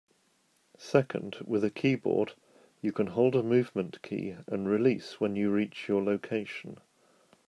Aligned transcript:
Second, 0.79 1.35
with 1.45 1.63
a 1.63 1.69
keyboard 1.69 2.33
you 2.81 2.91
can 2.91 3.05
hold 3.05 3.35
a 3.35 3.43
movement 3.43 4.01
key 4.01 4.35
and 4.47 4.67
release 4.67 5.21
when 5.21 5.35
you 5.35 5.51
reach 5.51 5.87
your 5.87 6.03
location. 6.03 6.79